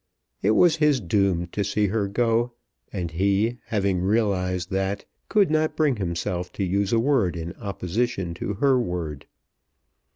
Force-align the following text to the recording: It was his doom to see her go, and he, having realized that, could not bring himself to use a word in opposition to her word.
It 0.41 0.55
was 0.57 0.77
his 0.77 0.99
doom 0.99 1.45
to 1.51 1.63
see 1.63 1.85
her 1.89 2.07
go, 2.07 2.53
and 2.91 3.11
he, 3.11 3.59
having 3.67 4.01
realized 4.01 4.71
that, 4.71 5.05
could 5.29 5.51
not 5.51 5.75
bring 5.75 5.97
himself 5.97 6.51
to 6.53 6.63
use 6.63 6.91
a 6.91 6.99
word 6.99 7.35
in 7.35 7.53
opposition 7.57 8.33
to 8.33 8.55
her 8.55 8.79
word. 8.79 9.27